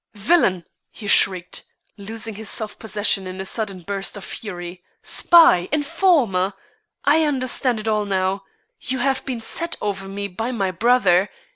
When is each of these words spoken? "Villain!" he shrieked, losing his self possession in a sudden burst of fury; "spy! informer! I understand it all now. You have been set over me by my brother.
"Villain!" 0.15 0.65
he 0.89 1.05
shrieked, 1.05 1.63
losing 1.95 2.33
his 2.33 2.49
self 2.49 2.79
possession 2.79 3.27
in 3.27 3.39
a 3.39 3.45
sudden 3.45 3.81
burst 3.83 4.17
of 4.17 4.23
fury; 4.25 4.83
"spy! 5.03 5.69
informer! 5.71 6.53
I 7.05 7.23
understand 7.23 7.79
it 7.79 7.87
all 7.87 8.05
now. 8.05 8.43
You 8.79 8.97
have 8.97 9.23
been 9.25 9.41
set 9.41 9.75
over 9.79 10.07
me 10.07 10.27
by 10.27 10.51
my 10.53 10.71
brother. 10.71 11.29